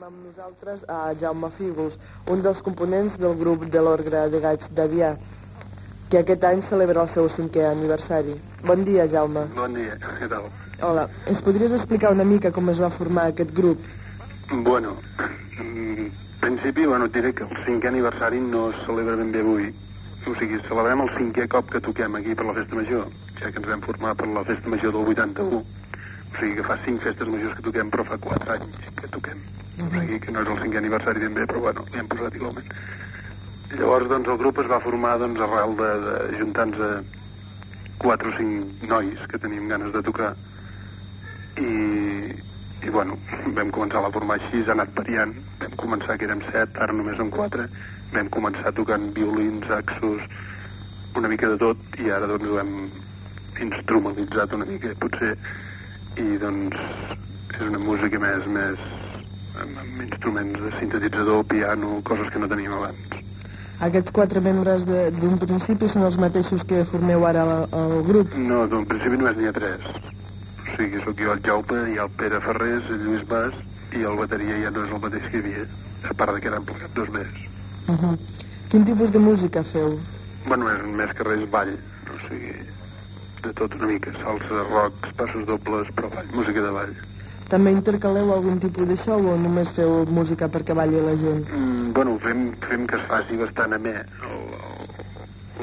[0.00, 1.98] amb nosaltres a Jaume Fígols,
[2.32, 5.10] un dels components del grup de l'Orgue de Gats d'Avià,
[6.08, 8.36] que aquest any celebra el seu cinquè aniversari.
[8.64, 9.42] Bon dia, Jaume.
[9.58, 10.48] Bon dia, què tal?
[10.88, 13.84] Hola, ens podries explicar una mica com es va formar aquest grup?
[14.70, 14.96] Bueno,
[15.60, 16.10] en
[16.40, 19.68] principi, bueno, et diré que el cinquè aniversari no es celebra ben bé avui.
[20.24, 23.04] O sigui, celebrem el cinquè cop que toquem aquí per la Festa Major,
[23.36, 25.60] ja que ens vam formar per la Festa Major del 81.
[25.60, 29.50] O sigui que fa cinc festes majors que toquem, però fa quatre anys que toquem.
[29.80, 32.36] O sigui que no és el cinquè aniversari ben bé, però bueno, hi hem posat
[32.36, 32.68] igualment.
[33.78, 37.18] Llavors, doncs, el grup es va formar doncs, arrel de, de juntar-nos
[38.00, 40.30] quatre o cinc nois que teníem ganes de tocar
[41.60, 41.72] i,
[42.86, 43.18] i bueno,
[43.56, 45.34] vam començar a formar així, ha anat variant.
[45.60, 47.68] Vam començar que érem set, ara només som quatre.
[48.14, 50.24] Vam començar tocant violins, saxos,
[51.16, 52.74] una mica de tot, i ara doncs ho hem
[53.66, 55.34] instrumentalitzat una mica, potser,
[56.18, 56.80] i doncs
[57.58, 58.99] és una música més, més
[59.56, 63.20] amb, amb instruments de sintetitzador, piano, coses que no teníem abans.
[63.80, 68.34] Aquests quatre membres d'un principi són els mateixos que formeu ara el, el grup?
[68.36, 69.86] No, en principi només n'hi ha tres.
[69.88, 73.56] O sigui, sóc jo el Jaume, hi ha el Pere Ferrés, el Lluís Mas,
[73.96, 75.64] i el bateria ja no és el mateix que hi havia,
[76.10, 77.46] a part de que n'han plegat dos més.
[77.88, 78.16] Uh -huh.
[78.70, 79.98] Quin tipus de música feu?
[80.46, 81.72] Bueno, més, més que res ball,
[82.14, 82.54] o sigui,
[83.42, 86.94] de tot una mica, salsa, rock, passos dobles, però ball, música de ball.
[87.50, 91.48] També intercaleu algun tipus de show o només feu música perquè balli la gent?
[91.50, 94.84] Mm, bueno, fem, fem que es faci bastant amè el, el,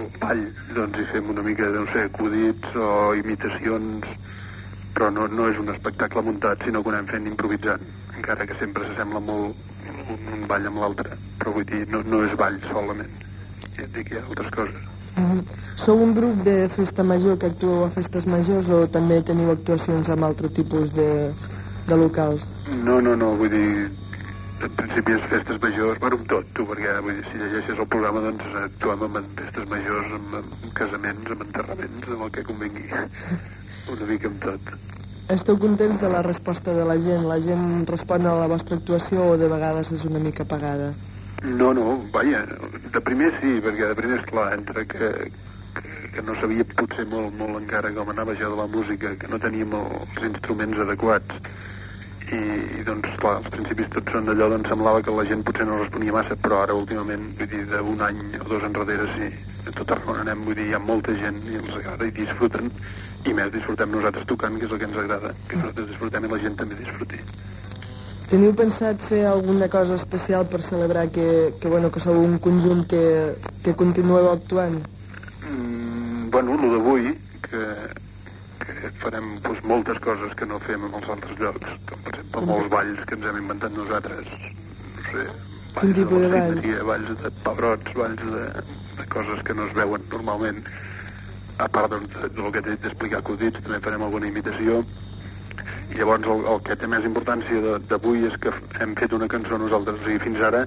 [0.00, 0.42] el ball,
[0.74, 4.10] doncs hi fem una mica, no sé, acudits o imitacions,
[4.98, 8.58] però no, no és un espectacle muntat, sinó que ho anem fent improvisant, encara que
[8.58, 9.54] sempre s'assembla molt
[10.10, 13.14] un, un ball amb l'altre, però vull dir, no, no és ball solament,
[13.76, 14.86] ja et dic, hi ha altres coses.
[15.16, 15.42] Uh -huh.
[15.76, 20.08] Sou un grup de festa major que actueu a festes majors o també teniu actuacions
[20.08, 21.30] amb altre tipus de,
[21.86, 22.48] de locals?
[22.84, 23.86] No, no, no, vull dir,
[24.66, 27.88] en principi és festes majors, bueno, amb tot, tu, perquè vull dir, si llegeixes el
[27.92, 32.88] programa, doncs actuem amb festes majors, amb, amb casaments, amb enterraments, amb el que convengui.
[33.94, 34.76] Una mica amb tot.
[35.30, 37.24] Esteu contents de la resposta de la gent?
[37.26, 40.92] La gent respon a la vostra actuació o de vegades és una mica apagada?
[41.42, 42.44] No, no, vaja,
[42.94, 45.10] de primer sí, perquè de primer, esclar, entre que,
[45.76, 49.30] que, que no sabia potser molt, molt encara com anava això de la música, que
[49.30, 51.42] no teníem els instruments adequats,
[52.32, 55.66] i, i doncs, clar, als principis tot són d'allò, doncs semblava que la gent potser
[55.68, 59.30] no responia massa, però ara últimament, vull dir, d'un any o dos enrere, sí,
[59.66, 62.14] a tot arreu on anem, vull dir, hi ha molta gent i els agrada i
[62.16, 62.70] disfruten,
[63.26, 66.32] i més disfrutem nosaltres tocant, que és el que ens agrada, que nosaltres disfrutem i
[66.32, 67.22] la gent també disfruti.
[68.26, 72.82] Teniu pensat fer alguna cosa especial per celebrar que, que, bueno, que sou un conjunt
[72.90, 74.80] que, que continueu actuant?
[75.46, 77.14] Mm, bueno, el d'avui,
[77.46, 77.62] que,
[78.64, 81.78] que farem doncs, moltes coses que no fem en els altres llocs,
[82.36, 84.32] per molts balls que ens hem inventat nosaltres,
[84.96, 85.24] no sé,
[85.76, 86.60] balls de la balls?
[86.60, 88.44] Cindria, balls de pebrots, balls de,
[89.00, 90.62] de coses que no es veuen normalment,
[91.64, 94.82] a part doncs, de- del que t'he dit d'explicar acudits, també farem alguna imitació,
[95.88, 98.52] i llavors el, el que té més importància d'avui és que
[98.84, 100.66] hem fet una cançó nosaltres, sigui, fins ara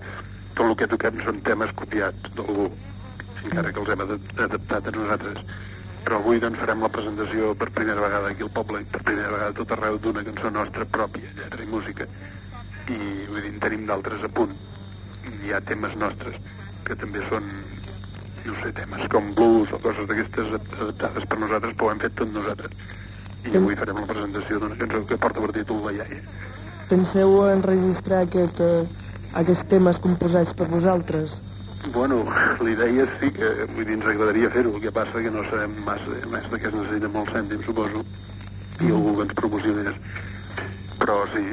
[0.55, 2.69] tot el que toquem són temes copiats d'algú,
[3.45, 5.45] encara que els hem adap- adaptat a nosaltres.
[6.03, 9.31] Però avui doncs farem la presentació per primera vegada aquí al poble, i per primera
[9.33, 12.07] vegada tot arreu d'una cançó nostra pròpia, lletra i música.
[12.89, 14.55] I vull dir, en tenim d'altres a punt.
[15.43, 16.39] Hi ha temes nostres
[16.87, 17.49] que també són,
[18.45, 22.15] no sé, temes com blues o coses d'aquestes adaptades per nosaltres, però ho hem fet
[22.23, 22.73] tot nosaltres.
[23.47, 26.23] I avui farem la presentació d'una cançó que porta per títol La iaia.
[26.89, 28.87] Penseu enregistrar aquest, eh,
[29.43, 31.37] aquests temes composats per vosaltres?
[31.93, 32.23] Bueno,
[32.61, 35.73] la idea sí que vull dir, ens agradaria fer-ho, el que passa que no sabem
[35.85, 38.03] massa, més de que es necessita molts cèntims, suposo,
[38.83, 39.97] i algú que ens promocionés.
[40.99, 41.43] Però sí,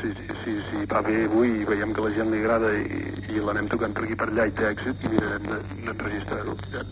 [0.00, 3.02] sí, sí, sí, sí, va bé avui i veiem que la gent li agrada i,
[3.34, 6.56] i l'anem tocant per aquí per allà i té èxit, mirarem de- d'enregistrar-ho.
[6.72, 6.84] Ja.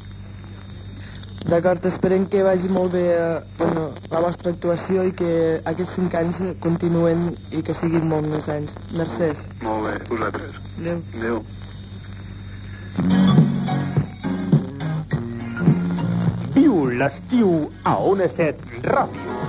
[1.51, 5.31] D'acord, esperem que vagi molt bé eh, bueno, la vostra actuació i que
[5.65, 8.77] aquests cinc anys continuen i que siguin molt més anys.
[8.93, 9.47] Mercès.
[9.65, 10.61] Molt bé, vosaltres.
[10.77, 11.01] Adéu.
[11.17, 11.41] Adéu.
[16.55, 17.53] Viu l'estiu
[17.85, 19.40] a Ona 7 Ràdio.